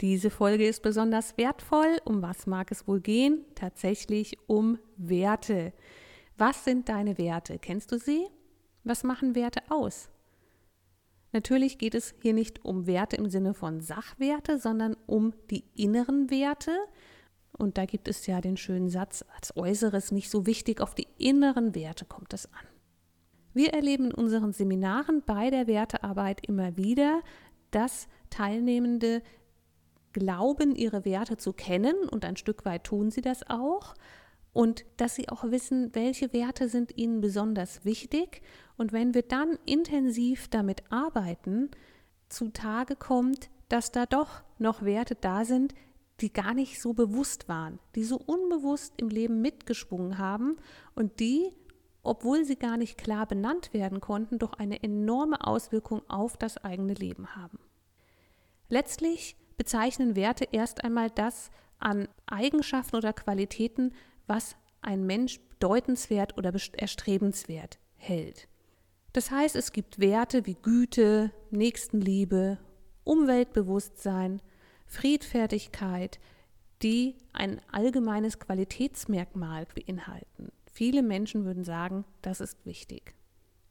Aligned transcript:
Diese 0.00 0.30
Folge 0.30 0.66
ist 0.66 0.82
besonders 0.82 1.36
wertvoll. 1.36 1.98
Um 2.04 2.22
was 2.22 2.46
mag 2.46 2.70
es 2.70 2.88
wohl 2.88 3.00
gehen? 3.00 3.44
Tatsächlich 3.54 4.38
um 4.46 4.78
Werte. 4.96 5.72
Was 6.38 6.64
sind 6.64 6.88
deine 6.88 7.18
Werte? 7.18 7.58
Kennst 7.58 7.92
du 7.92 7.98
sie? 7.98 8.26
Was 8.82 9.04
machen 9.04 9.34
Werte 9.34 9.60
aus? 9.68 10.08
Natürlich 11.32 11.78
geht 11.78 11.94
es 11.94 12.14
hier 12.22 12.32
nicht 12.32 12.64
um 12.64 12.86
Werte 12.86 13.16
im 13.16 13.28
Sinne 13.28 13.52
von 13.54 13.80
Sachwerte, 13.80 14.58
sondern 14.58 14.96
um 15.06 15.34
die 15.50 15.64
inneren 15.76 16.30
Werte. 16.30 16.72
Und 17.52 17.76
da 17.76 17.84
gibt 17.84 18.08
es 18.08 18.26
ja 18.26 18.40
den 18.40 18.56
schönen 18.56 18.88
Satz, 18.88 19.24
als 19.36 19.54
Äußeres 19.56 20.12
nicht 20.12 20.30
so 20.30 20.46
wichtig, 20.46 20.80
auf 20.80 20.94
die 20.94 21.08
inneren 21.18 21.74
Werte 21.74 22.06
kommt 22.06 22.32
es 22.32 22.46
an. 22.46 22.66
Wir 23.52 23.74
erleben 23.74 24.06
in 24.06 24.14
unseren 24.14 24.52
Seminaren 24.52 25.22
bei 25.26 25.50
der 25.50 25.66
Wertearbeit 25.66 26.46
immer 26.46 26.76
wieder, 26.76 27.20
dass 27.70 28.08
Teilnehmende 28.30 29.22
glauben, 30.12 30.74
ihre 30.74 31.04
Werte 31.04 31.36
zu 31.36 31.52
kennen 31.52 32.08
und 32.10 32.24
ein 32.24 32.36
Stück 32.36 32.64
weit 32.64 32.84
tun 32.84 33.10
sie 33.10 33.22
das 33.22 33.48
auch. 33.48 33.94
Und 34.52 34.84
dass 34.96 35.14
sie 35.14 35.28
auch 35.28 35.44
wissen, 35.44 35.94
welche 35.94 36.32
Werte 36.32 36.68
sind 36.68 36.96
ihnen 36.96 37.20
besonders 37.20 37.84
wichtig. 37.84 38.42
Und 38.76 38.92
wenn 38.92 39.14
wir 39.14 39.22
dann 39.22 39.58
intensiv 39.64 40.48
damit 40.48 40.82
arbeiten, 40.90 41.70
zutage 42.28 42.96
kommt, 42.96 43.48
dass 43.68 43.92
da 43.92 44.06
doch 44.06 44.42
noch 44.58 44.82
Werte 44.82 45.14
da 45.14 45.44
sind, 45.44 45.74
die 46.20 46.32
gar 46.32 46.54
nicht 46.54 46.80
so 46.80 46.92
bewusst 46.92 47.48
waren, 47.48 47.78
die 47.94 48.04
so 48.04 48.16
unbewusst 48.16 48.94
im 48.98 49.08
Leben 49.08 49.40
mitgeschwungen 49.40 50.18
haben 50.18 50.56
und 50.94 51.20
die, 51.20 51.52
obwohl 52.02 52.44
sie 52.44 52.56
gar 52.56 52.76
nicht 52.76 52.98
klar 52.98 53.26
benannt 53.26 53.72
werden 53.72 54.00
konnten, 54.00 54.38
doch 54.38 54.54
eine 54.54 54.82
enorme 54.82 55.46
Auswirkung 55.46 56.02
auf 56.08 56.36
das 56.36 56.58
eigene 56.58 56.94
Leben 56.94 57.36
haben. 57.36 57.58
Letztlich 58.68 59.36
bezeichnen 59.60 60.16
Werte 60.16 60.48
erst 60.52 60.84
einmal 60.84 61.10
das 61.10 61.50
an 61.78 62.08
Eigenschaften 62.24 62.96
oder 62.96 63.12
Qualitäten, 63.12 63.92
was 64.26 64.56
ein 64.80 65.04
Mensch 65.04 65.38
bedeutenswert 65.50 66.38
oder 66.38 66.50
erstrebenswert 66.78 67.78
hält. 67.96 68.48
Das 69.12 69.30
heißt, 69.30 69.56
es 69.56 69.72
gibt 69.72 70.00
Werte 70.00 70.46
wie 70.46 70.54
Güte, 70.54 71.30
Nächstenliebe, 71.50 72.56
Umweltbewusstsein, 73.04 74.40
Friedfertigkeit, 74.86 76.20
die 76.82 77.16
ein 77.34 77.60
allgemeines 77.70 78.38
Qualitätsmerkmal 78.38 79.66
beinhalten. 79.74 80.52
Viele 80.72 81.02
Menschen 81.02 81.44
würden 81.44 81.64
sagen, 81.64 82.06
das 82.22 82.40
ist 82.40 82.64
wichtig. 82.64 83.14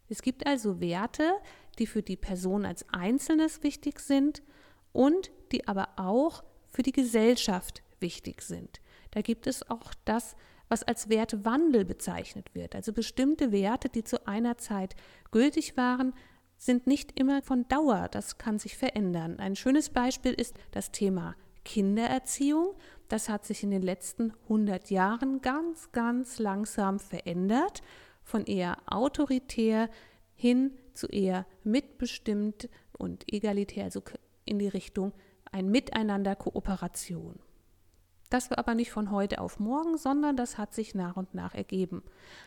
Es 0.07 0.21
gibt 0.21 0.45
also 0.45 0.79
Werte, 0.81 1.31
die 1.79 1.87
für 1.87 2.03
die 2.03 2.15
Person 2.15 2.67
als 2.67 2.87
Einzelnes 2.89 3.63
wichtig 3.63 3.99
sind 3.99 4.43
und 4.91 5.31
die 5.51 5.67
aber 5.67 5.89
auch 5.97 6.43
für 6.67 6.83
die 6.83 6.91
Gesellschaft 6.91 7.83
wichtig 7.99 8.41
sind. 8.41 8.79
Da 9.11 9.21
gibt 9.21 9.47
es 9.47 9.69
auch 9.69 9.93
das, 10.05 10.35
was 10.69 10.83
als 10.83 11.09
Wertewandel 11.09 11.83
bezeichnet 11.83 12.53
wird. 12.53 12.75
Also 12.75 12.93
bestimmte 12.93 13.51
Werte, 13.51 13.89
die 13.89 14.03
zu 14.03 14.27
einer 14.27 14.57
Zeit 14.57 14.95
gültig 15.31 15.75
waren, 15.77 16.13
sind 16.57 16.87
nicht 16.87 17.19
immer 17.19 17.41
von 17.41 17.67
Dauer. 17.67 18.07
Das 18.11 18.37
kann 18.37 18.59
sich 18.59 18.77
verändern. 18.77 19.39
Ein 19.39 19.55
schönes 19.55 19.89
Beispiel 19.89 20.33
ist 20.33 20.55
das 20.71 20.91
Thema 20.91 21.35
Kindererziehung. 21.65 22.75
Das 23.07 23.29
hat 23.29 23.45
sich 23.45 23.63
in 23.63 23.71
den 23.71 23.81
letzten 23.81 24.33
100 24.43 24.91
Jahren 24.91 25.41
ganz, 25.41 25.91
ganz 25.91 26.37
langsam 26.37 26.99
verändert. 26.99 27.81
Von 28.23 28.45
eher 28.45 28.77
autoritär 28.85 29.89
hin 30.35 30.77
zu 30.93 31.07
eher 31.07 31.45
mitbestimmt 31.63 32.69
und 32.97 33.31
egalitär, 33.33 33.85
also 33.85 34.01
in 34.45 34.59
die 34.59 34.67
Richtung 34.67 35.13
ein 35.51 35.69
Miteinander 35.69 36.35
Kooperation. 36.35 37.39
Das 38.29 38.51
war 38.51 38.59
aber 38.59 38.75
nicht 38.75 38.91
von 38.91 39.09
heute 39.09 39.41
auf 39.41 39.59
morgen, 39.59 39.97
sondern 39.97 40.37
das 40.37 40.57
hat 40.59 40.73
sich 40.73 40.93
nach 40.93 41.17
und 41.17 41.33
nach 41.33 41.55
ergeben. 41.55 42.03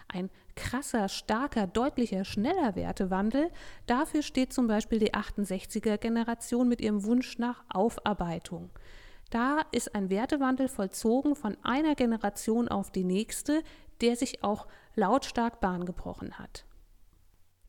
Ein 0.07 0.31
krasser, 0.55 1.09
starker, 1.09 1.67
deutlicher, 1.67 2.25
schneller 2.25 2.77
Wertewandel, 2.77 3.51
dafür 3.87 4.23
steht 4.23 4.53
zum 4.53 4.69
Beispiel 4.69 5.01
die 5.01 5.13
68er 5.13 5.99
Generation 5.99 6.69
mit 6.69 6.81
ihrem 6.81 7.05
Wunsch 7.05 7.39
nach 7.39 7.65
Aufarbeitung. 7.69 8.71
Da 9.31 9.63
ist 9.73 9.95
ein 9.95 10.09
Wertewandel 10.09 10.69
vollzogen 10.69 11.35
von 11.35 11.57
einer 11.63 11.95
Generation 11.97 12.69
auf 12.69 12.93
die 12.93 13.03
nächste, 13.03 13.63
der 14.03 14.15
sich 14.15 14.45
auch 14.45 14.69
lautstark 14.95 15.61
Bahn 15.61 15.85
gebrochen 15.85 16.39
hat. 16.39 16.65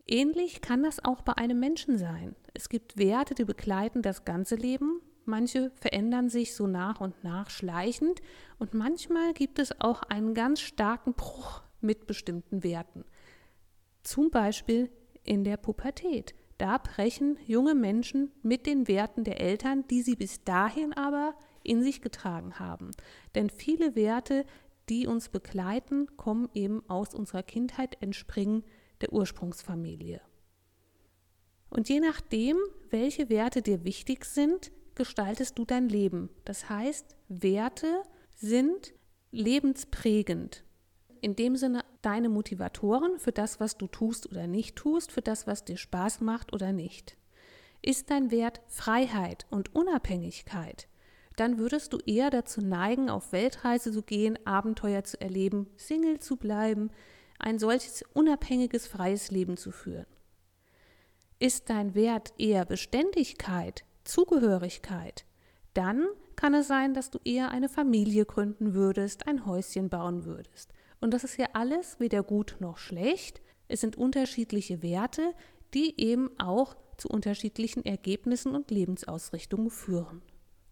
Ähnlich 0.05 0.61
kann 0.61 0.83
das 0.83 1.03
auch 1.03 1.21
bei 1.21 1.33
einem 1.37 1.59
Menschen 1.59 1.97
sein. 1.97 2.35
Es 2.53 2.67
gibt 2.69 2.97
Werte, 2.97 3.33
die 3.33 3.45
begleiten 3.45 4.01
das 4.01 4.25
ganze 4.25 4.55
Leben. 4.55 4.99
Manche 5.25 5.71
verändern 5.75 6.29
sich 6.29 6.53
so 6.53 6.67
nach 6.67 6.99
und 6.99 7.23
nach 7.23 7.49
schleichend 7.49 8.21
und 8.59 8.73
manchmal 8.73 9.33
gibt 9.33 9.59
es 9.59 9.79
auch 9.79 10.03
einen 10.03 10.33
ganz 10.33 10.59
starken 10.59 11.13
Bruch 11.13 11.61
mit 11.79 12.07
bestimmten 12.07 12.63
Werten. 12.63 13.05
Zum 14.03 14.31
Beispiel 14.31 14.89
in 15.23 15.43
der 15.43 15.57
Pubertät. 15.57 16.35
Da 16.57 16.77
brechen 16.77 17.37
junge 17.45 17.75
Menschen 17.75 18.31
mit 18.41 18.65
den 18.65 18.87
Werten 18.87 19.23
der 19.23 19.39
Eltern, 19.39 19.85
die 19.87 20.01
sie 20.01 20.15
bis 20.15 20.43
dahin 20.43 20.93
aber 20.93 21.35
in 21.63 21.83
sich 21.83 22.01
getragen 22.01 22.59
haben. 22.59 22.91
Denn 23.35 23.49
viele 23.49 23.95
Werte, 23.95 24.45
die 24.89 25.07
uns 25.07 25.29
begleiten, 25.29 26.15
kommen 26.17 26.49
eben 26.53 26.87
aus 26.89 27.13
unserer 27.13 27.43
Kindheit, 27.43 27.97
entspringen 28.01 28.63
der 29.01 29.13
Ursprungsfamilie. 29.13 30.21
Und 31.69 31.89
je 31.89 31.99
nachdem, 31.99 32.57
welche 32.91 33.29
Werte 33.29 33.61
dir 33.61 33.83
wichtig 33.83 34.25
sind, 34.25 34.71
gestaltest 34.95 35.57
du 35.57 35.65
dein 35.65 35.89
Leben. 35.89 36.29
Das 36.45 36.69
heißt, 36.69 37.15
Werte 37.27 38.03
sind 38.35 38.93
lebensprägend. 39.31 40.63
In 41.21 41.35
dem 41.35 41.55
Sinne 41.55 41.83
deine 42.01 42.29
Motivatoren 42.29 43.17
für 43.17 43.31
das, 43.31 43.59
was 43.59 43.77
du 43.77 43.87
tust 43.87 44.29
oder 44.29 44.47
nicht 44.47 44.75
tust, 44.75 45.11
für 45.11 45.21
das, 45.21 45.47
was 45.47 45.63
dir 45.63 45.77
Spaß 45.77 46.21
macht 46.21 46.53
oder 46.53 46.73
nicht. 46.73 47.17
Ist 47.81 48.09
dein 48.09 48.31
Wert 48.31 48.61
Freiheit 48.67 49.45
und 49.49 49.73
Unabhängigkeit, 49.75 50.87
dann 51.35 51.57
würdest 51.57 51.93
du 51.93 51.97
eher 52.05 52.29
dazu 52.29 52.61
neigen, 52.61 53.09
auf 53.09 53.31
Weltreise 53.31 53.91
zu 53.91 54.03
gehen, 54.03 54.37
Abenteuer 54.45 55.03
zu 55.03 55.19
erleben, 55.19 55.67
Single 55.77 56.19
zu 56.19 56.37
bleiben, 56.37 56.91
ein 57.39 57.59
solches 57.59 58.03
unabhängiges, 58.13 58.87
freies 58.87 59.31
Leben 59.31 59.57
zu 59.57 59.71
führen. 59.71 60.05
Ist 61.39 61.69
dein 61.69 61.95
Wert 61.95 62.33
eher 62.37 62.65
Beständigkeit, 62.65 63.83
Zugehörigkeit, 64.03 65.25
dann 65.73 66.05
kann 66.35 66.53
es 66.53 66.67
sein, 66.67 66.93
dass 66.93 67.09
du 67.09 67.19
eher 67.23 67.51
eine 67.51 67.69
Familie 67.69 68.25
gründen 68.25 68.73
würdest, 68.73 69.27
ein 69.27 69.45
Häuschen 69.45 69.89
bauen 69.89 70.25
würdest. 70.25 70.71
Und 71.01 71.13
das 71.13 71.23
ist 71.23 71.37
ja 71.37 71.47
alles 71.53 71.99
weder 71.99 72.23
gut 72.23 72.57
noch 72.59 72.77
schlecht. 72.77 73.41
Es 73.67 73.81
sind 73.81 73.97
unterschiedliche 73.97 74.83
Werte, 74.83 75.33
die 75.73 75.99
eben 75.99 76.29
auch 76.39 76.75
zu 76.97 77.07
unterschiedlichen 77.09 77.85
Ergebnissen 77.85 78.55
und 78.55 78.71
Lebensausrichtungen 78.71 79.69
führen. 79.69 80.21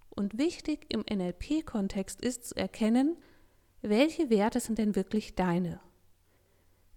Und 0.09 0.37
wichtig 0.37 0.85
im 0.89 1.01
NLP-Kontext 1.01 2.21
ist 2.21 2.45
zu 2.45 2.55
erkennen, 2.55 3.17
welche 3.81 4.29
Werte 4.29 4.59
sind 4.59 4.77
denn 4.77 4.95
wirklich 4.95 5.35
deine 5.35 5.79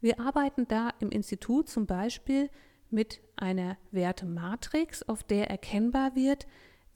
wir 0.04 0.20
arbeiten 0.20 0.68
da 0.68 0.90
im 1.00 1.08
Institut 1.08 1.70
zum 1.70 1.86
Beispiel 1.86 2.50
mit 2.90 3.20
einer 3.36 3.76
Wertematrix, 3.90 5.02
auf 5.02 5.22
der 5.24 5.50
erkennbar 5.50 6.14
wird, 6.14 6.46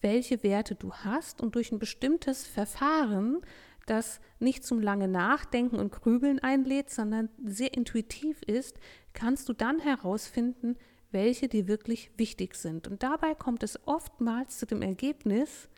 welche 0.01 0.43
Werte 0.43 0.75
du 0.75 0.93
hast 0.93 1.41
und 1.41 1.55
durch 1.55 1.73
ein 1.73 1.79
bestimmtes 1.79 2.47
Verfahren, 2.47 3.41
das 3.87 4.21
nicht 4.39 4.65
zum 4.65 4.81
lange 4.81 5.09
Nachdenken 5.09 5.77
und 5.77 5.93
Grübeln 5.93 6.39
einlädt, 6.39 6.91
sondern 6.91 7.31
sehr 7.45 7.75
intuitiv 7.75 8.43
ist, 8.43 8.79
kannst 9.15 9.49
du 9.49 9.53
dann 9.53 9.79
herausfinden, 9.81 10.77
welche 11.11 11.49
dir 11.49 11.67
wirklich 11.69 12.11
wichtig 12.17 12.55
sind. 12.55 12.87
Und 12.87 13.03
dabei 13.03 13.35
kommt 13.35 13.63
es 13.63 13.81
oftmals 13.87 14.59
zu 14.59 14.67
dem 14.67 14.83
Ergebnis, 14.83 15.69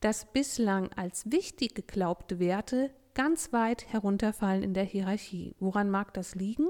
dass 0.00 0.32
bislang 0.32 0.90
als 0.94 1.30
wichtig 1.30 1.74
geglaubte 1.74 2.38
Werte 2.38 2.90
ganz 3.14 3.52
weit 3.52 3.92
herunterfallen 3.92 4.62
in 4.62 4.74
der 4.74 4.84
Hierarchie. 4.84 5.54
Woran 5.60 5.90
mag 5.90 6.14
das 6.14 6.34
liegen? 6.34 6.68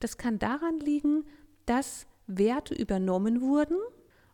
Das 0.00 0.16
kann 0.16 0.40
daran 0.40 0.80
liegen, 0.80 1.24
dass 1.66 2.06
Werte 2.26 2.74
übernommen 2.74 3.40
wurden 3.40 3.78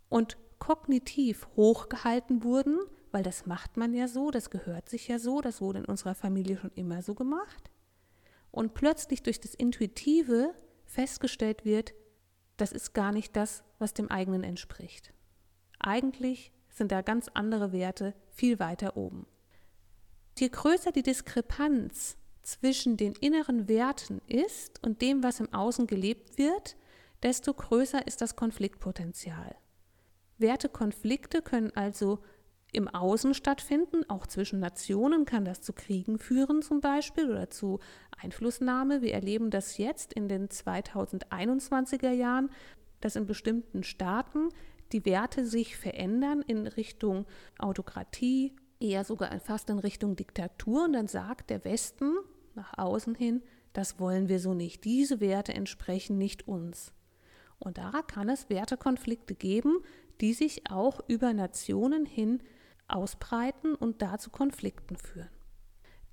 und 0.09 0.37
kognitiv 0.59 1.49
hochgehalten 1.57 2.43
wurden, 2.43 2.79
weil 3.13 3.23
das 3.23 3.47
macht 3.47 3.77
man 3.77 3.95
ja 3.95 4.09
so, 4.09 4.31
das 4.31 4.51
gehört 4.51 4.89
sich 4.89 5.09
ja 5.09 5.19
so, 5.19 5.41
das 5.41 5.61
wurde 5.61 5.81
in 5.81 5.85
unserer 5.85 6.15
Familie 6.15 6.59
schon 6.59 6.73
immer 6.75 7.03
so 7.03 7.15
gemacht. 7.15 7.71
und 8.51 8.75
plötzlich 8.75 9.23
durch 9.23 9.41
das 9.41 9.55
Intuitive 9.55 10.55
festgestellt 10.85 11.65
wird, 11.65 11.95
das 12.57 12.73
ist 12.73 12.93
gar 12.93 13.13
nicht 13.13 13.37
das, 13.37 13.63
was 13.79 13.95
dem 13.95 14.11
eigenen 14.11 14.43
entspricht. 14.43 15.13
Eigentlich 15.79 16.53
sind 16.71 16.91
da 16.91 17.03
ganz 17.03 17.29
andere 17.35 17.73
Werte 17.73 18.15
viel 18.31 18.59
weiter 18.59 18.97
oben. 18.97 19.27
Je 20.39 20.49
größer 20.49 20.93
die 20.93 21.03
Diskrepanz 21.03 22.17
zwischen 22.43 22.97
den 22.97 23.13
inneren 23.13 23.69
Werten 23.69 24.21
ist 24.27 24.83
und 24.85 25.03
dem, 25.03 25.23
was 25.23 25.41
im 25.41 25.53
Außen 25.53 25.87
gelebt 25.87 26.39
wird, 26.39 26.77
desto 27.23 27.55
größer 27.55 28.07
ist 28.07 28.21
das 28.21 28.37
Konfliktpotenzial. 28.37 29.57
Wertekonflikte 30.39 31.43
können 31.43 31.73
also 31.75 32.21
im 32.73 32.87
Außen 32.87 33.33
stattfinden, 33.35 34.09
auch 34.09 34.27
zwischen 34.27 34.61
Nationen 34.61 35.25
kann 35.25 35.45
das 35.45 35.63
zu 35.63 35.73
Kriegen 35.73 36.19
führen 36.19 36.61
zum 36.61 36.81
Beispiel 36.81 37.31
oder 37.31 37.49
zu 37.49 37.81
Einflussnahme. 38.17 39.01
Wir 39.01 39.15
erleben 39.15 39.51
das 39.51 39.79
jetzt 39.79 40.13
in 40.13 40.29
den 40.29 40.49
2021er 40.49 42.11
Jahren, 42.11 42.51
dass 43.01 43.17
in 43.17 43.27
bestimmten 43.27 43.85
Staaten 43.85 44.51
die 44.93 45.05
Werte 45.07 45.47
sich 45.47 45.77
verändern 45.77 46.43
in 46.43 46.67
Richtung 46.67 47.27
Autokratie, 47.59 48.55
eher 48.81 49.05
sogar 49.05 49.39
fast 49.41 49.71
in 49.71 49.79
Richtung 49.79 50.17
Diktatur. 50.17 50.85
Und 50.85 50.93
dann 50.93 51.09
sagt 51.09 51.51
der 51.51 51.65
Westen 51.65 52.17
nach 52.55 52.77
außen 52.77 53.15
hin, 53.15 53.43
das 53.73 53.99
wollen 53.99 54.29
wir 54.29 54.41
so 54.41 54.55
nicht. 54.55 54.85
Diese 54.85 55.21
Werte 55.21 55.55
entsprechen 55.55 56.19
nicht 56.19 56.49
uns. 56.49 56.93
Und 57.59 57.79
da 57.79 58.03
kann 58.07 58.29
es 58.29 58.49
Wertekonflikte 58.49 59.35
geben, 59.35 59.79
die 60.21 60.33
sich 60.33 60.71
auch 60.71 61.01
über 61.09 61.33
Nationen 61.33 62.07
hin 62.07 62.43
ausbreiten 62.87 63.75
und 63.75 64.03
dazu 64.03 64.31
Konflikten 64.31 64.97
führen. 64.97 65.31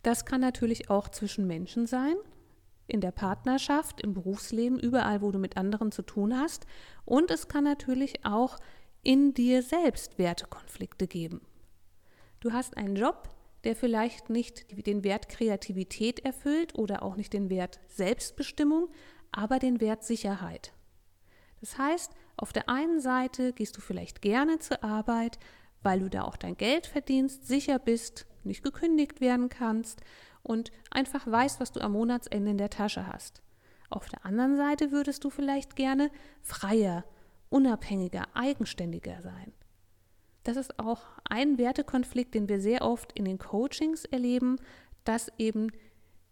Das 0.04 0.26
kann 0.26 0.42
natürlich 0.42 0.90
auch 0.90 1.10
zwischen 1.10 1.48
Menschen 1.48 1.88
sein, 1.88 2.16
in 2.88 3.02
der 3.02 3.12
Partnerschaft, 3.12 4.02
im 4.02 4.14
Berufsleben, 4.14 4.80
überall, 4.80 5.22
wo 5.22 5.32
du 5.32 5.40
mit 5.40 5.58
anderen 5.58 5.92
zu 5.92 6.04
tun 6.04 6.38
hast. 6.38 6.68
Und 7.04 7.32
es 7.32 7.48
kann 7.48 7.64
natürlich 7.64 8.24
auch 8.26 8.58
in 9.02 9.34
dir 9.34 9.64
selbst 9.64 10.20
Wertekonflikte 10.20 11.08
geben. 11.08 11.42
Du 12.40 12.54
hast 12.54 12.78
einen 12.78 12.96
Job, 12.96 13.30
der 13.64 13.76
vielleicht 13.76 14.30
nicht 14.30 14.66
den 14.86 15.04
Wert 15.04 15.30
Kreativität 15.30 16.20
erfüllt 16.20 16.76
oder 16.76 17.02
auch 17.02 17.16
nicht 17.16 17.34
den 17.34 17.50
Wert 17.50 17.80
Selbstbestimmung, 17.88 18.90
aber 19.32 19.58
den 19.58 19.82
Wert 19.82 20.04
Sicherheit. 20.04 20.75
Das 21.62 21.78
heißt, 21.78 22.12
auf 22.38 22.54
der 22.54 22.70
einen 22.70 23.00
Seite 23.00 23.54
gehst 23.54 23.78
du 23.78 23.82
vielleicht 23.82 24.22
gerne 24.22 24.60
zur 24.60 24.84
Arbeit, 24.84 25.40
weil 25.84 26.00
du 26.00 26.10
da 26.10 26.24
auch 26.24 26.38
dein 26.38 26.58
Geld 26.58 26.88
verdienst, 26.88 27.48
sicher 27.48 27.80
bist, 27.80 28.26
nicht 28.44 28.64
gekündigt 28.64 29.22
werden 29.22 29.50
kannst 29.50 30.02
und 30.44 30.72
einfach 30.92 31.26
weißt, 31.26 31.60
was 31.60 31.72
du 31.72 31.82
am 31.82 31.94
Monatsende 31.94 32.52
in 32.52 32.58
der 32.58 32.70
Tasche 32.70 33.08
hast. 33.08 33.42
Auf 33.90 34.10
der 34.10 34.26
anderen 34.26 34.58
Seite 34.58 34.92
würdest 34.92 35.24
du 35.24 35.30
vielleicht 35.30 35.76
gerne 35.76 36.12
freier, 36.42 37.06
unabhängiger, 37.50 38.28
eigenständiger 38.34 39.22
sein. 39.22 39.54
Das 40.44 40.58
ist 40.58 40.80
auch 40.80 41.02
ein 41.28 41.58
Wertekonflikt, 41.58 42.36
den 42.36 42.50
wir 42.50 42.60
sehr 42.60 42.84
oft 42.84 43.12
in 43.14 43.26
den 43.26 43.40
Coachings 43.40 44.06
erleben, 44.06 44.58
dass 45.04 45.32
eben 45.38 45.72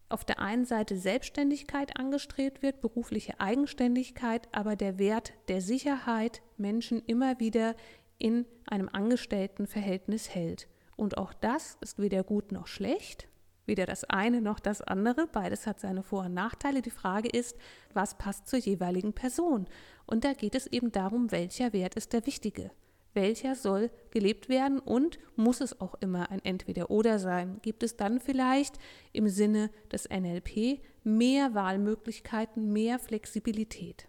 auf 0.10 0.26
der 0.26 0.40
einen 0.40 0.66
Seite 0.66 0.98
Selbstständigkeit 0.98 1.98
angestrebt 1.98 2.62
wird, 2.62 2.82
berufliche 2.82 3.40
Eigenständigkeit, 3.40 4.48
aber 4.52 4.76
der 4.76 5.00
Wert 5.00 5.34
der 5.48 5.62
Sicherheit 5.62 6.42
Menschen 6.58 7.02
immer 7.06 7.40
wieder 7.40 7.76
in 8.18 8.46
einem 8.68 8.90
Angestelltenverhältnis 8.92 10.30
hält. 10.30 10.68
Und 10.96 11.18
auch 11.18 11.34
das 11.34 11.78
ist 11.82 12.00
weder 12.00 12.24
gut 12.24 12.52
noch 12.52 12.68
schlecht, 12.68 13.28
weder 13.66 13.86
das 13.86 14.04
eine 14.04 14.42
noch 14.42 14.60
das 14.60 14.82
andere, 14.82 15.28
beides 15.28 15.66
hat 15.66 15.80
seine 15.80 16.04
Vor- 16.04 16.26
und 16.26 16.34
Nachteile. 16.34 16.82
Die 16.82 16.92
Frage 16.92 17.30
ist, 17.30 17.58
was 17.94 18.18
passt 18.18 18.48
zur 18.48 18.60
jeweiligen 18.60 19.14
Person? 19.14 19.68
Und 20.06 20.24
da 20.24 20.34
geht 20.34 20.56
es 20.56 20.68
eben 20.68 20.92
darum, 20.92 21.32
welcher 21.32 21.74
Wert 21.74 21.96
ist 21.96 22.14
der 22.14 22.26
wichtige 22.26 22.72
welcher 23.14 23.56
soll 23.56 23.92
gelebt 24.12 24.50
werden 24.50 24.80
und 24.80 25.20
muss 25.36 25.62
es 25.62 25.80
auch 25.80 25.96
immer 26.02 26.32
ein 26.32 26.44
Entweder-Oder 26.44 27.20
sein? 27.20 27.60
Gibt 27.62 27.84
es 27.84 27.98
dann 27.98 28.20
vielleicht 28.20 28.80
im 29.12 29.28
Sinne 29.28 29.70
des 29.92 30.10
NLP 30.10 30.82
mehr 31.04 31.54
Wahlmöglichkeiten, 31.54 32.72
mehr 32.72 33.00
Flexibilität? 33.00 34.08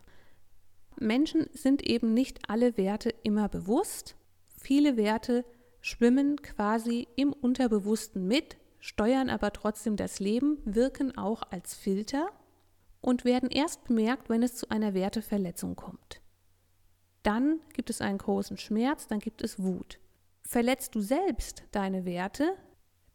Menschen 0.99 1.47
sind 1.53 1.83
eben 1.83 2.15
nicht 2.15 2.49
alle 2.49 2.77
Werte 2.77 3.11
immer 3.23 3.49
bewusst. 3.49 4.17
Viele 4.57 4.97
Werte 4.97 5.45
schwimmen 5.81 6.41
quasi 6.41 7.09
im 7.17 7.33
Unterbewussten 7.33 8.27
mit, 8.27 8.57
steuern 8.79 9.29
aber 9.29 9.53
trotzdem 9.53 9.97
das 9.97 10.21
Leben, 10.21 10.59
wirken 10.65 11.17
auch 11.19 11.43
als 11.51 11.75
Filter 11.75 12.29
und 13.01 13.25
werden 13.25 13.51
erst 13.51 13.85
bemerkt, 13.85 14.31
wenn 14.31 14.43
es 14.43 14.55
zu 14.55 14.71
einer 14.71 14.95
Werteverletzung 14.95 15.77
kommt 15.77 16.21
dann 17.25 17.59
gibt 17.73 17.91
es 17.91 18.01
einen 18.01 18.19
großen 18.19 18.57
Schmerz, 18.57 19.09
dann 19.09 19.19
gibt 19.19 19.43
es 19.43 19.61
Wut. 19.63 19.99
Verletzt 20.47 20.95
du 20.95 21.01
selbst 21.01 21.65
deine 21.73 22.05
Werte, 22.05 22.55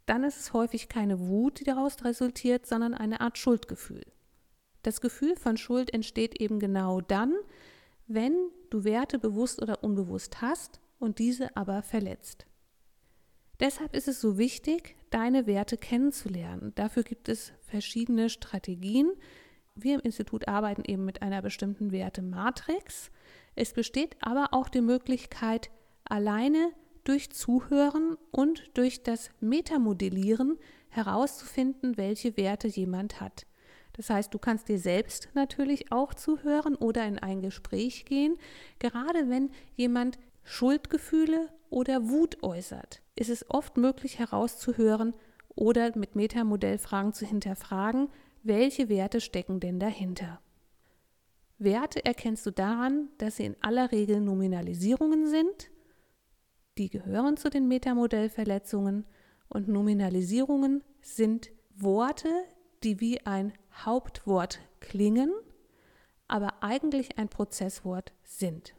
dann 0.06 0.24
ist 0.24 0.40
es 0.40 0.54
häufig 0.54 0.90
keine 0.90 1.20
Wut, 1.20 1.60
die 1.60 1.64
daraus 1.64 2.04
resultiert, 2.04 2.66
sondern 2.66 2.94
eine 2.94 3.22
Art 3.22 3.38
Schuldgefühl. 3.38 4.04
Das 4.82 5.02
Gefühl 5.02 5.36
von 5.36 5.56
Schuld 5.56 5.94
entsteht 5.94 6.42
eben 6.42 6.60
genau 6.60 7.00
dann, 7.02 7.36
wenn 8.08 8.34
du 8.72 8.84
Werte 8.84 9.20
bewusst 9.20 9.62
oder 9.62 9.84
unbewusst 9.84 10.42
hast 10.42 10.80
und 10.98 11.20
diese 11.20 11.56
aber 11.56 11.84
verletzt. 11.84 12.48
Deshalb 13.60 13.96
ist 13.96 14.08
es 14.08 14.22
so 14.22 14.38
wichtig, 14.38 14.96
deine 15.10 15.46
Werte 15.46 15.78
kennenzulernen. 15.78 16.72
Dafür 16.76 17.04
gibt 17.04 17.30
es 17.30 17.52
verschiedene 17.62 18.30
Strategien. 18.30 19.12
Wir 19.76 19.96
im 19.96 20.02
Institut 20.02 20.48
arbeiten 20.48 20.84
eben 20.86 21.06
mit 21.06 21.22
einer 21.22 21.42
bestimmten 21.42 21.92
Wertematrix. 21.92 23.12
Es 23.62 23.74
besteht 23.74 24.16
aber 24.22 24.54
auch 24.54 24.70
die 24.70 24.80
Möglichkeit, 24.80 25.70
alleine 26.06 26.72
durch 27.04 27.30
Zuhören 27.30 28.16
und 28.32 28.72
durch 28.76 29.04
das 29.04 29.32
Metamodellieren 29.42 30.58
herauszufinden, 30.88 31.98
welche 31.98 32.38
Werte 32.38 32.70
jemand 32.70 33.20
hat. 33.20 33.46
Das 33.98 34.10
heißt, 34.10 34.34
du 34.34 34.40
kannst 34.40 34.70
dir 34.70 34.80
selbst 34.80 35.28
natürlich 35.34 35.92
auch 35.92 36.14
zuhören 36.14 36.76
oder 36.76 37.06
in 37.06 37.20
ein 37.20 37.42
Gespräch 37.42 38.06
gehen. 38.06 38.38
Gerade 38.80 39.28
wenn 39.30 39.52
jemand 39.76 40.20
Schuldgefühle 40.46 41.50
oder 41.70 42.08
Wut 42.08 42.42
äußert, 42.42 43.02
ist 43.18 43.30
es 43.30 43.50
oft 43.50 43.76
möglich 43.76 44.20
herauszuhören 44.20 45.14
oder 45.54 45.98
mit 45.98 46.16
Metamodellfragen 46.16 47.12
zu 47.12 47.26
hinterfragen, 47.26 48.08
welche 48.42 48.88
Werte 48.88 49.20
stecken 49.20 49.60
denn 49.60 49.82
dahinter. 49.82 50.40
Werte 51.60 52.06
erkennst 52.06 52.46
du 52.46 52.52
daran, 52.52 53.10
dass 53.18 53.36
sie 53.36 53.46
in 53.46 53.58
aller 53.62 53.92
Regel 53.92 54.22
Nominalisierungen 54.22 55.28
sind. 55.28 55.70
Die 56.78 56.90
gehören 56.90 57.36
zu 57.36 57.50
den 57.50 57.68
Metamodellverletzungen 57.68 59.06
und 59.50 59.68
Nominalisierungen 59.68 60.84
sind 61.02 61.52
Worte, 61.76 62.30
die 62.84 63.02
wie 63.02 63.26
ein 63.26 63.52
Hauptwort 63.74 64.60
klingen, 64.80 65.34
aber 66.30 66.64
eigentlich 66.64 67.18
ein 67.18 67.28
Prozesswort 67.28 68.14
sind. 68.24 68.74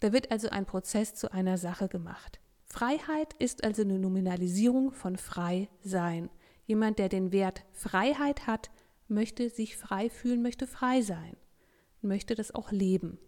Da 0.00 0.12
wird 0.12 0.30
also 0.30 0.50
ein 0.50 0.66
Prozess 0.66 1.14
zu 1.14 1.32
einer 1.32 1.56
Sache 1.56 1.88
gemacht. 1.88 2.38
Freiheit 2.66 3.32
ist 3.38 3.64
also 3.64 3.80
eine 3.80 3.98
Nominalisierung 3.98 4.92
von 4.92 5.16
frei 5.16 5.70
sein. 5.80 6.28
Jemand, 6.66 6.98
der 6.98 7.08
den 7.08 7.32
Wert 7.32 7.64
Freiheit 7.72 8.46
hat, 8.46 8.70
möchte 9.08 9.48
sich 9.48 9.78
frei 9.78 10.10
fühlen, 10.10 10.42
möchte 10.42 10.66
frei 10.66 11.00
sein 11.00 11.36
möchte 12.04 12.34
das 12.34 12.54
auch 12.54 12.70
leben 12.70 13.18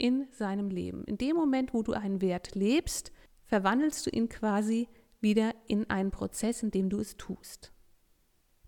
in 0.00 0.26
seinem 0.32 0.70
Leben. 0.70 1.04
In 1.04 1.18
dem 1.18 1.36
Moment, 1.36 1.74
wo 1.74 1.82
du 1.82 1.92
einen 1.92 2.22
Wert 2.22 2.54
lebst, 2.54 3.12
verwandelst 3.44 4.06
du 4.06 4.10
ihn 4.10 4.28
quasi 4.28 4.88
wieder 5.20 5.54
in 5.66 5.90
einen 5.90 6.10
Prozess, 6.10 6.62
in 6.62 6.70
dem 6.70 6.88
du 6.88 6.98
es 6.98 7.16
tust. 7.16 7.72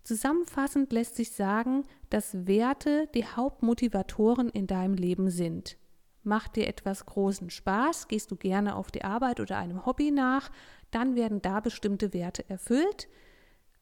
Zusammenfassend 0.03 0.91
lässt 0.93 1.15
sich 1.15 1.31
sagen, 1.31 1.85
dass 2.09 2.45
Werte 2.45 3.09
die 3.15 3.25
Hauptmotivatoren 3.25 4.49
in 4.49 4.67
deinem 4.67 4.93
Leben 4.93 5.29
sind. 5.29 5.77
Macht 6.23 6.55
dir 6.55 6.67
etwas 6.67 7.05
großen 7.05 7.49
Spaß, 7.49 8.07
gehst 8.07 8.29
du 8.29 8.35
gerne 8.35 8.75
auf 8.75 8.91
die 8.91 9.03
Arbeit 9.03 9.39
oder 9.39 9.57
einem 9.57 9.85
Hobby 9.85 10.11
nach, 10.11 10.51
dann 10.91 11.15
werden 11.15 11.41
da 11.41 11.59
bestimmte 11.59 12.13
Werte 12.13 12.47
erfüllt. 12.49 13.07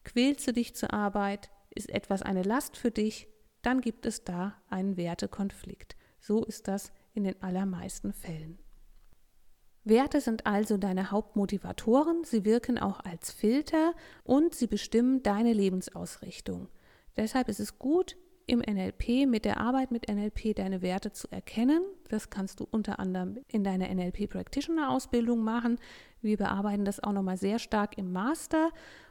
Quälst 0.04 0.46
du 0.46 0.52
dich 0.52 0.74
zur 0.74 0.92
Arbeit, 0.92 1.50
ist 1.70 1.90
etwas 1.90 2.22
eine 2.22 2.42
Last 2.42 2.76
für 2.76 2.90
dich, 2.90 3.28
dann 3.62 3.80
gibt 3.80 4.06
es 4.06 4.24
da 4.24 4.54
einen 4.68 4.96
Wertekonflikt. 4.96 5.96
So 6.20 6.44
ist 6.44 6.68
das 6.68 6.92
in 7.14 7.24
den 7.24 7.40
allermeisten 7.42 8.12
Fällen. 8.12 8.58
Werte 9.84 10.20
sind 10.20 10.46
also 10.46 10.76
deine 10.76 11.10
Hauptmotivatoren, 11.10 12.22
sie 12.22 12.44
wirken 12.44 12.78
auch 12.78 13.00
als 13.00 13.32
Filter 13.32 13.94
und 14.22 14.54
sie 14.54 14.68
bestimmen 14.68 15.22
deine 15.24 15.52
Lebensausrichtung. 15.52 16.68
Deshalb 17.16 17.48
ist 17.48 17.58
es 17.58 17.78
gut, 17.78 18.16
im 18.46 18.60
NLP, 18.60 19.26
mit 19.26 19.44
der 19.44 19.58
Arbeit 19.58 19.90
mit 19.90 20.08
NLP 20.08 20.54
deine 20.54 20.82
Werte 20.82 21.12
zu 21.12 21.28
erkennen. 21.30 21.82
Das 22.08 22.30
kannst 22.30 22.60
du 22.60 22.66
unter 22.70 22.98
anderem 22.98 23.38
in 23.48 23.64
deiner 23.64 23.92
NLP 23.92 24.28
Practitioner 24.28 24.90
Ausbildung 24.90 25.42
machen. 25.42 25.78
Wir 26.20 26.36
bearbeiten 26.36 26.84
das 26.84 27.00
auch 27.00 27.12
nochmal 27.12 27.36
sehr 27.36 27.58
stark 27.58 27.96
im 27.98 28.12
Master 28.12 28.70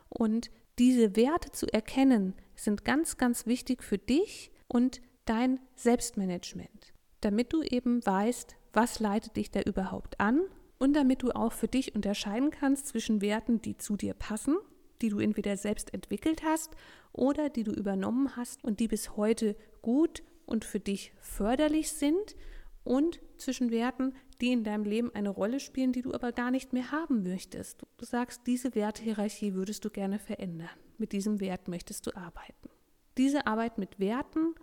und 0.10 0.52
Diese 0.80 1.16
Werte 1.16 1.52
zu 1.52 1.68
erkennen, 1.72 2.34
sind 2.56 2.86
ganz, 2.86 3.18
ganz 3.18 3.46
wichtig 3.46 3.84
für 3.84 3.98
dich 3.98 4.52
und 4.68 5.02
dein 5.26 5.60
Selbstmanagement, 5.76 6.94
damit 7.22 7.54
du 7.54 7.62
eben 7.62 8.06
weißt, 8.06 8.56
was 8.74 9.00
leitet 9.00 9.36
dich 9.36 9.52
da 9.52 9.62
überhaupt 9.62 10.20
an 10.20 10.42
und 10.80 10.94
damit 10.94 11.24
du 11.24 11.32
auch 11.32 11.52
für 11.52 11.68
dich 11.68 11.96
unterscheiden 11.96 12.52
kannst 12.52 12.88
zwischen 12.88 13.22
Werten, 13.22 13.62
die 13.62 13.78
zu 13.78 13.98
dir 13.98 14.14
passen, 14.14 14.58
die 15.02 15.10
du 15.10 15.20
entweder 15.20 15.58
selbst 15.58 15.94
entwickelt 15.94 16.44
hast 16.44 16.72
oder 17.12 17.50
die 17.50 17.64
du 17.64 17.72
übernommen 17.72 18.36
hast 18.36 18.64
und 18.64 18.80
die 18.80 18.88
bis 18.88 19.16
heute 19.18 19.56
gut 19.82 20.24
und 20.46 20.66
für 20.66 20.80
dich 20.80 21.14
förderlich 21.20 21.92
sind 21.92 22.36
und 22.84 23.20
zwischen 23.38 23.72
Werten, 23.72 24.16
die 24.42 24.52
in 24.52 24.64
deinem 24.64 24.84
Leben 24.84 25.14
eine 25.14 25.30
Rolle 25.30 25.60
spielen, 25.60 25.94
die 25.94 26.02
du 26.02 26.14
aber 26.14 26.32
gar 26.32 26.52
nicht 26.52 26.74
mehr 26.74 26.92
haben 26.92 27.24
möchtest. 27.24 27.82
Du 27.98 28.06
sagst, 28.06 28.42
diese 28.48 28.76
Wertehierarchie 28.76 29.54
würdest 29.54 29.86
du 29.86 29.90
gerne 29.90 30.20
verändern. 30.20 30.70
Mit 30.98 31.12
diesem 31.12 31.40
Wert 31.40 31.68
möchtest 31.68 32.08
du 32.08 32.16
arbeiten. 32.16 32.70
Diese 33.18 33.46
Arbeit 33.48 33.78
mit 33.78 34.00
Werten 34.00 34.56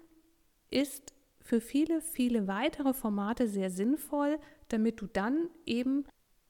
ist 0.71 1.15
für 1.41 1.61
viele, 1.61 2.01
viele 2.01 2.47
weitere 2.47 2.93
Formate 2.93 3.49
sehr 3.49 3.71
sinnvoll, 3.71 4.39
damit 4.69 5.01
du 5.01 5.07
dann 5.07 5.49
eben 5.65 6.05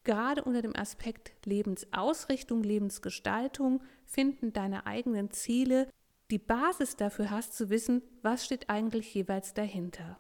gerade 0.04 0.42
unter 0.42 0.62
dem 0.62 0.75
Aspekt 0.75 1.32
Lebensausrichtung, 1.44 2.62
Lebensgestaltung, 2.62 3.82
Finden 4.06 4.52
deiner 4.52 4.87
eigenen 4.87 5.30
Ziele 5.30 5.88
die 6.30 6.38
Basis 6.38 6.97
dafür 6.97 7.30
hast 7.30 7.54
zu 7.56 7.70
wissen, 7.70 8.02
was 8.23 8.44
steht 8.44 8.68
eigentlich 8.68 9.14
jeweils 9.14 9.54
dahinter. 9.54 10.18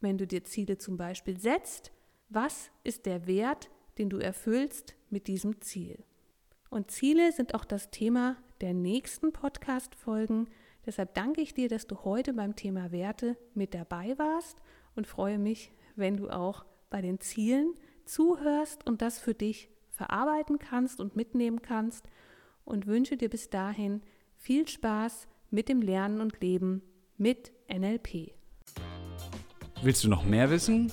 Wenn 0.00 0.18
du 0.18 0.26
dir 0.26 0.44
Ziele 0.44 0.76
zum 0.78 0.96
Beispiel 0.96 1.40
setzt, 1.40 1.90
was 2.28 2.70
ist 2.84 3.06
der 3.06 3.26
Wert, 3.26 3.70
den 3.96 4.10
du 4.10 4.18
erfüllst 4.18 4.94
mit 5.08 5.28
diesem 5.28 5.60
Ziel? 5.62 6.04
Und 6.70 6.90
Ziele 6.90 7.32
sind 7.32 7.54
auch 7.54 7.64
das 7.64 7.90
Thema 7.90 8.36
der 8.60 8.74
nächsten 8.74 9.32
Podcast-Folgen. 9.32 10.48
Deshalb 10.84 11.14
danke 11.14 11.40
ich 11.40 11.54
dir, 11.54 11.68
dass 11.68 11.86
du 11.86 12.04
heute 12.04 12.34
beim 12.34 12.54
Thema 12.54 12.92
Werte 12.92 13.38
mit 13.54 13.72
dabei 13.72 14.18
warst 14.18 14.58
und 14.94 15.06
freue 15.06 15.38
mich, 15.38 15.72
wenn 15.96 16.18
du 16.18 16.28
auch 16.28 16.66
bei 16.90 17.00
den 17.00 17.18
Zielen 17.20 17.74
zuhörst 18.04 18.86
und 18.86 19.00
das 19.00 19.18
für 19.18 19.34
dich 19.34 19.70
verarbeiten 19.90 20.58
kannst 20.58 21.00
und 21.00 21.16
mitnehmen 21.16 21.62
kannst 21.62 22.08
und 22.64 22.86
wünsche 22.86 23.16
dir 23.16 23.30
bis 23.30 23.48
dahin 23.48 24.02
viel 24.36 24.68
Spaß 24.68 25.28
mit 25.50 25.68
dem 25.68 25.80
Lernen 25.80 26.20
und 26.20 26.40
Leben 26.40 26.82
mit 27.16 27.52
NLP. 27.68 28.32
Willst 29.82 30.04
du 30.04 30.08
noch 30.08 30.24
mehr 30.24 30.50
wissen? 30.50 30.92